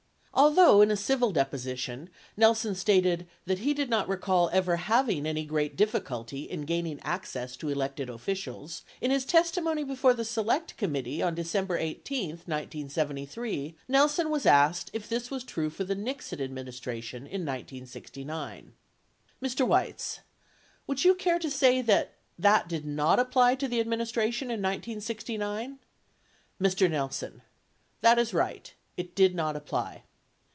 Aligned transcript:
Although, 0.33 0.81
in 0.81 0.89
a 0.89 0.95
civil 0.95 1.33
deposition, 1.33 2.09
Nelson 2.37 2.73
stated 2.73 3.27
that 3.45 3.59
he 3.59 3.73
did 3.73 3.89
not, 3.89 4.07
recall 4.07 4.49
ever 4.53 4.77
having 4.77 5.25
any 5.25 5.45
great 5.45 5.75
difficulty 5.75 6.43
in 6.43 6.61
gaining 6.61 7.01
access 7.01 7.57
to 7.57 7.67
elected 7.67 8.09
officials, 8.09 8.79
27 8.99 8.99
in 9.01 9.11
his 9.11 9.25
testimony 9.25 9.83
before 9.83 10.13
the 10.13 10.23
Select 10.23 10.77
Committee 10.77 11.21
on 11.21 11.35
December 11.35 11.77
18, 11.77 12.37
19i3, 12.47 13.75
Nelson 13.89 14.29
was 14.29 14.45
asked 14.45 14.89
if 14.93 15.07
this 15.09 15.29
was 15.29 15.43
true 15.43 15.69
for 15.69 15.83
the 15.83 15.95
Nixon 15.95 16.39
administration 16.41 17.23
in 17.23 17.41
1969: 17.45 18.71
Mr. 19.43 19.67
Weitz. 19.67 20.21
Would 20.87 21.03
you 21.03 21.13
care 21.13 21.39
to 21.39 21.51
say 21.51 21.81
that 21.81 22.13
that 22.39 22.69
did 22.69 22.85
not 22.85 23.19
apply 23.19 23.55
to 23.55 23.67
the 23.67 23.81
administration 23.81 24.47
in 24.47 24.61
1969? 24.61 25.79
Mr. 26.59 26.89
Nelson. 26.89 27.41
That 27.99 28.17
is 28.17 28.33
right. 28.33 28.73
It 28.95 29.13
did. 29.13 29.35
not 29.35 29.57
apply. 29.57 30.03